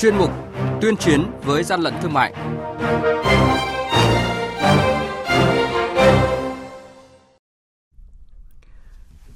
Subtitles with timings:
[0.00, 0.30] chuyên mục
[0.80, 2.34] Tuyên chiến với gian lận thương mại.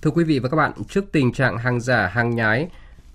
[0.03, 2.69] Thưa quý vị và các bạn, trước tình trạng hàng giả, hàng nhái,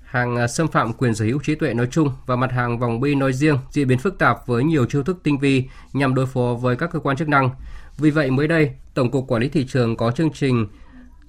[0.03, 2.99] hàng à, xâm phạm quyền sở hữu trí tuệ nói chung và mặt hàng vòng
[2.99, 6.25] bi nói riêng diễn biến phức tạp với nhiều chiêu thức tinh vi nhằm đối
[6.25, 7.49] phó với các cơ quan chức năng.
[7.97, 10.67] Vì vậy mới đây, Tổng cục Quản lý thị trường có chương trình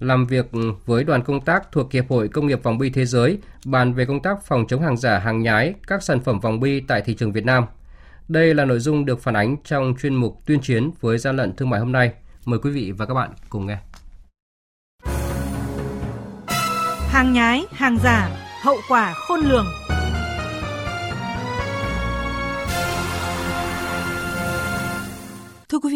[0.01, 0.47] làm việc
[0.87, 4.07] với đoàn công tác thuộc Hiệp hội Công nghiệp vòng bi thế giới bàn về
[4.07, 7.15] công tác phòng chống hàng giả, hàng nhái các sản phẩm vòng bi tại thị
[7.15, 7.65] trường Việt Nam.
[8.29, 11.57] Đây là nội dung được phản ánh trong chuyên mục tuyên chiến với gian lận
[11.57, 12.13] thương mại hôm nay.
[12.45, 13.79] Mời quý vị và các bạn cùng nghe.
[17.09, 18.31] Hàng nhái, hàng giả,
[18.63, 19.67] hậu quả khôn lường.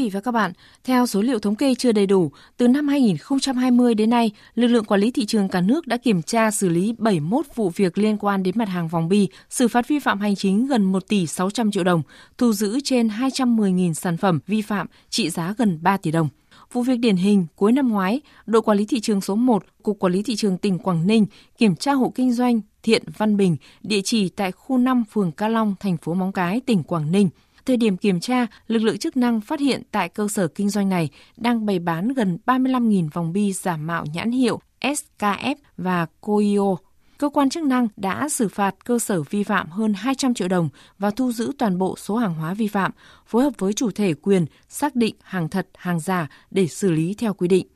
[0.05, 0.53] Vị và các bạn,
[0.85, 4.85] theo số liệu thống kê chưa đầy đủ, từ năm 2020 đến nay, lực lượng
[4.85, 8.17] quản lý thị trường cả nước đã kiểm tra xử lý 71 vụ việc liên
[8.19, 11.27] quan đến mặt hàng vòng bi, xử phạt vi phạm hành chính gần 1 tỷ
[11.27, 12.03] 600 triệu đồng,
[12.39, 16.29] thu giữ trên 210.000 sản phẩm vi phạm trị giá gần 3 tỷ đồng.
[16.73, 19.99] Vụ việc điển hình cuối năm ngoái, đội quản lý thị trường số 1, Cục
[19.99, 21.27] Quản lý thị trường tỉnh Quảng Ninh
[21.59, 25.49] kiểm tra hộ kinh doanh Thiện Văn Bình, địa chỉ tại khu 5 phường Ca
[25.49, 27.29] Long, thành phố Móng Cái, tỉnh Quảng Ninh.
[27.67, 30.89] Thời điểm kiểm tra, lực lượng chức năng phát hiện tại cơ sở kinh doanh
[30.89, 36.77] này đang bày bán gần 35.000 vòng bi giả mạo nhãn hiệu SKF và KOYO.
[37.19, 40.69] cơ quan chức năng đã xử phạt cơ sở vi phạm hơn 200 triệu đồng
[40.99, 42.93] và thu giữ toàn bộ số hàng hóa vi phạm,
[43.27, 47.15] phối hợp với chủ thể quyền xác định hàng thật, hàng giả để xử lý
[47.15, 47.67] theo quy định.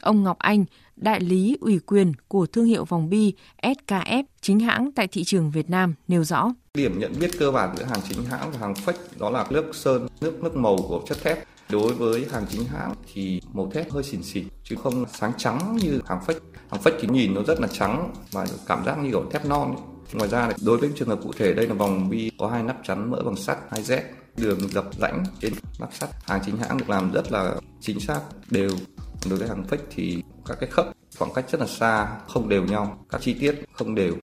[0.00, 0.64] Ông Ngọc Anh,
[0.96, 5.50] đại lý ủy quyền của thương hiệu vòng bi SKF chính hãng tại thị trường
[5.50, 6.54] Việt Nam nêu rõ.
[6.74, 9.70] Điểm nhận biết cơ bản giữa hàng chính hãng và hàng fake đó là nước
[9.72, 11.44] sơn, nước nước màu của chất thép.
[11.70, 15.78] Đối với hàng chính hãng thì màu thép hơi xỉn xỉn chứ không sáng trắng
[15.82, 16.40] như hàng fake.
[16.70, 19.76] Hàng fake thì nhìn nó rất là trắng và cảm giác như kiểu thép non.
[19.76, 19.82] Ấy.
[20.12, 22.76] Ngoài ra đối với trường hợp cụ thể đây là vòng bi có hai nắp
[22.84, 24.00] chắn mỡ bằng sắt, hai z
[24.36, 26.10] đường dập rãnh trên nắp sắt.
[26.24, 28.20] Hàng chính hãng được làm rất là chính xác,
[28.50, 28.70] đều.
[29.30, 30.86] Đối với hàng fake thì các cái khớp
[31.18, 34.16] khoảng cách rất là xa, không đều nhau, các chi tiết không đều.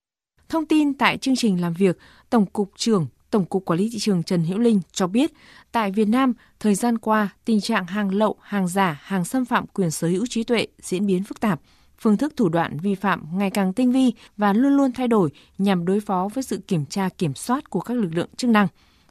[0.49, 1.97] Thông tin tại chương trình làm việc,
[2.29, 5.31] Tổng cục trưởng Tổng cục Quản lý thị trường Trần Hữu Linh cho biết,
[5.71, 9.67] tại Việt Nam, thời gian qua, tình trạng hàng lậu, hàng giả, hàng xâm phạm
[9.67, 11.61] quyền sở hữu trí tuệ diễn biến phức tạp.
[11.99, 15.29] Phương thức thủ đoạn vi phạm ngày càng tinh vi và luôn luôn thay đổi
[15.57, 18.67] nhằm đối phó với sự kiểm tra kiểm soát của các lực lượng chức năng.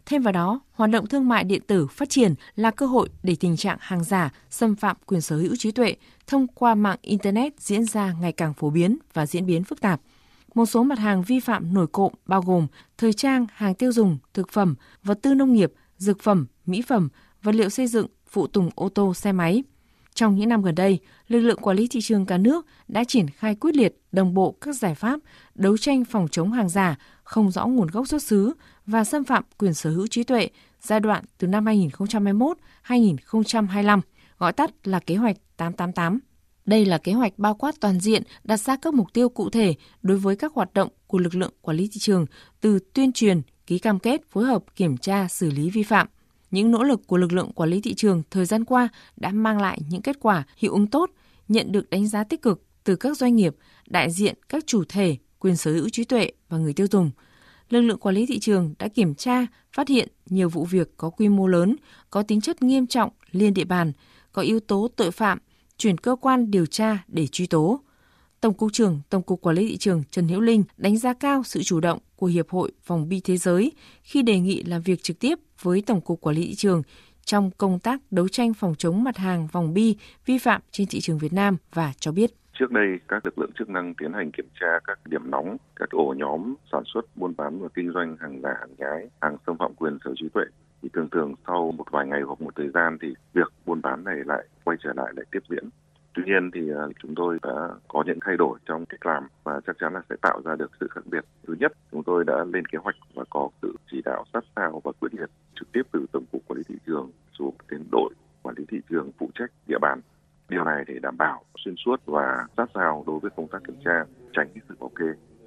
[0.07, 3.37] Thêm vào đó, hoạt động thương mại điện tử phát triển là cơ hội để
[3.41, 7.61] tình trạng hàng giả, xâm phạm quyền sở hữu trí tuệ thông qua mạng Internet
[7.61, 10.01] diễn ra ngày càng phổ biến và diễn biến phức tạp.
[10.55, 12.67] Một số mặt hàng vi phạm nổi cộm bao gồm
[12.99, 17.09] thời trang, hàng tiêu dùng, thực phẩm, vật tư nông nghiệp, dược phẩm, mỹ phẩm,
[17.43, 19.63] vật liệu xây dựng, phụ tùng ô tô, xe máy.
[20.15, 20.99] Trong những năm gần đây,
[21.29, 24.57] lực lượng quản lý thị trường cả nước đã triển khai quyết liệt đồng bộ
[24.61, 25.21] các giải pháp
[25.55, 28.53] đấu tranh phòng chống hàng giả, không rõ nguồn gốc xuất xứ
[28.87, 30.49] và xâm phạm quyền sở hữu trí tuệ
[30.81, 34.01] giai đoạn từ năm 2021-2025,
[34.39, 36.19] gọi tắt là kế hoạch 888.
[36.67, 39.75] Đây là kế hoạch bao quát toàn diện, đặt ra các mục tiêu cụ thể
[40.03, 42.27] đối với các hoạt động của lực lượng quản lý thị trường
[42.61, 46.07] từ tuyên truyền, ký cam kết, phối hợp, kiểm tra, xử lý vi phạm.
[46.51, 49.61] Những nỗ lực của lực lượng quản lý thị trường thời gian qua đã mang
[49.61, 51.11] lại những kết quả hiệu ứng tốt,
[51.49, 53.57] nhận được đánh giá tích cực từ các doanh nghiệp,
[53.87, 57.11] đại diện các chủ thể, quyền sở hữu trí tuệ và người tiêu dùng.
[57.75, 61.11] Lực lượng quản lý thị trường đã kiểm tra, phát hiện nhiều vụ việc có
[61.11, 61.77] quy mô lớn,
[62.11, 63.93] có tính chất nghiêm trọng liên địa bàn,
[64.33, 65.39] có yếu tố tội phạm–
[65.79, 67.81] chuyển cơ quan điều tra để truy tố.
[68.41, 71.43] Tổng cục trưởng Tổng cục Quản lý thị trường Trần Hiễu Linh đánh giá cao
[71.45, 75.03] sự chủ động của Hiệp hội Vòng bi Thế giới khi đề nghị làm việc
[75.03, 76.83] trực tiếp với Tổng cục Quản lý thị trường
[77.25, 79.97] trong công tác đấu tranh phòng chống mặt hàng vòng bi
[80.27, 82.35] vi phạm trên thị trường Việt Nam và cho biết.
[82.59, 85.91] Trước đây, các lực lượng chức năng tiến hành kiểm tra các điểm nóng, các
[85.91, 89.59] ổ nhóm sản xuất, buôn bán và kinh doanh hàng giả, hàng nhái, hàng xâm
[89.59, 90.45] phạm quyền sở trí tuệ.
[90.83, 94.05] Thì thường thường sau một vài ngày hoặc một thời gian thì việc buôn bán
[94.05, 95.65] này lại quay trở lại lại tiếp diễn.
[96.15, 99.61] Tuy nhiên thì à, chúng tôi đã có những thay đổi trong cách làm và
[99.67, 101.25] chắc chắn là sẽ tạo ra được sự khác biệt.
[101.47, 104.81] Thứ nhất chúng tôi đã lên kế hoạch và có sự chỉ đạo sát sao
[104.85, 108.15] và quyết liệt trực tiếp từ tổng cục quản lý thị trường xuống đến đội
[108.43, 110.01] quản lý thị trường phụ trách địa bàn
[110.55, 113.77] điều này để đảm bảo xuyên suốt và sát sao đối với công tác kiểm
[113.85, 115.05] tra, tránh sự bảo kê.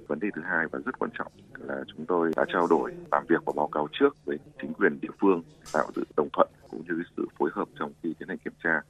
[0.08, 3.24] Vấn đề thứ hai và rất quan trọng là chúng tôi đã trao đổi, làm
[3.28, 6.82] việc và báo cáo trước với chính quyền địa phương, tạo sự đồng thuận cũng
[6.88, 8.80] như sự phối hợp trong khi tiến hành kiểm tra.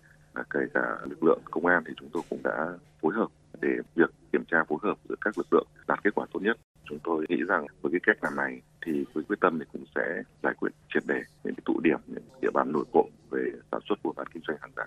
[0.50, 2.66] Kể cả lực lượng công an thì chúng tôi cũng đã
[3.02, 3.28] phối hợp
[3.60, 6.56] để việc kiểm tra phối hợp giữa các lực lượng đạt kết quả tốt nhất.
[6.84, 9.84] Chúng tôi nghĩ rằng với cái cách làm này thì với quyết tâm thì cũng
[9.94, 13.50] sẽ giải quyết triệt đề những cái tụ điểm, những địa bàn nổi cộng về
[13.72, 14.84] sản xuất buôn bán kinh doanh hàng giả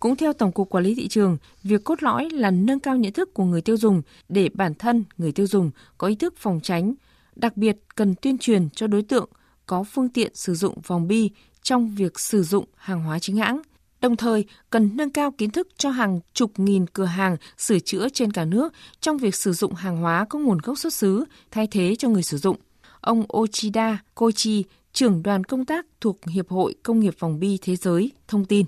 [0.00, 3.12] cũng theo Tổng cục Quản lý thị trường, việc cốt lõi là nâng cao nhận
[3.12, 6.60] thức của người tiêu dùng để bản thân người tiêu dùng có ý thức phòng
[6.62, 6.94] tránh,
[7.38, 9.28] Đặc biệt cần tuyên truyền cho đối tượng
[9.66, 11.30] có phương tiện sử dụng vòng bi
[11.62, 13.60] trong việc sử dụng hàng hóa chính hãng.
[14.00, 18.08] Đồng thời, cần nâng cao kiến thức cho hàng chục nghìn cửa hàng sửa chữa
[18.08, 21.66] trên cả nước trong việc sử dụng hàng hóa có nguồn gốc xuất xứ thay
[21.66, 22.56] thế cho người sử dụng.
[23.00, 27.76] Ông Ochida Koichi, trưởng đoàn công tác thuộc Hiệp hội Công nghiệp Vòng Bi Thế
[27.76, 28.66] giới, thông tin.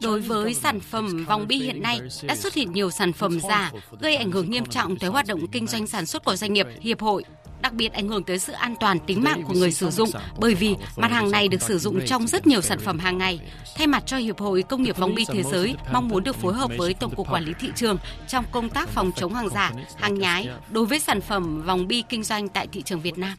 [0.00, 3.72] Đối với sản phẩm vòng bi hiện nay, đã xuất hiện nhiều sản phẩm giả
[4.00, 6.66] gây ảnh hưởng nghiêm trọng tới hoạt động kinh doanh sản xuất của doanh nghiệp,
[6.80, 7.24] hiệp hội
[7.64, 10.54] đặc biệt ảnh hưởng tới sự an toàn tính mạng của người sử dụng bởi
[10.54, 13.40] vì mặt hàng này được sử dụng trong rất nhiều sản phẩm hàng ngày.
[13.76, 16.54] Thay mặt cho Hiệp hội Công nghiệp vòng bi thế giới mong muốn được phối
[16.54, 17.98] hợp với Tổng cục Quản lý thị trường
[18.28, 22.02] trong công tác phòng chống hàng giả, hàng nhái đối với sản phẩm vòng bi
[22.08, 23.36] kinh doanh tại thị trường Việt Nam.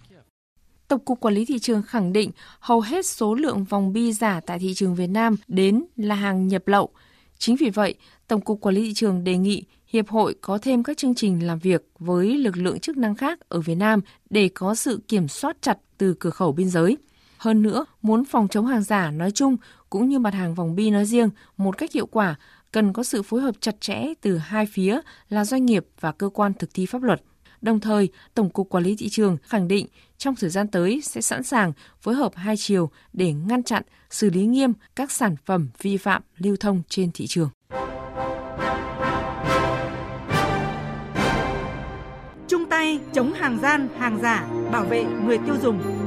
[0.87, 4.39] Tổng cục Quản lý thị trường khẳng định hầu hết số lượng vòng bi giả
[4.45, 6.89] tại thị trường Việt Nam đến là hàng nhập lậu.
[7.37, 7.95] Chính vì vậy,
[8.27, 11.47] Tổng cục Quản lý thị trường đề nghị Hiệp hội có thêm các chương trình
[11.47, 15.27] làm việc với lực lượng chức năng khác ở Việt Nam để có sự kiểm
[15.27, 16.97] soát chặt từ cửa khẩu biên giới.
[17.37, 19.57] Hơn nữa, muốn phòng chống hàng giả nói chung
[19.89, 22.35] cũng như mặt hàng vòng bi nói riêng một cách hiệu quả,
[22.71, 24.99] cần có sự phối hợp chặt chẽ từ hai phía
[25.29, 27.21] là doanh nghiệp và cơ quan thực thi pháp luật.
[27.65, 31.21] Đồng thời, Tổng cục Quản lý thị trường khẳng định trong thời gian tới sẽ
[31.21, 35.69] sẵn sàng phối hợp hai chiều để ngăn chặn, xử lý nghiêm các sản phẩm
[35.81, 37.49] vi phạm lưu thông trên thị trường.
[42.47, 46.04] Chung tay chống hàng gian, hàng giả, bảo vệ người tiêu dùng.